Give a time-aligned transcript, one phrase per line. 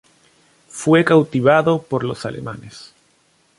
[0.69, 2.95] Fue cautivado por los alemanes.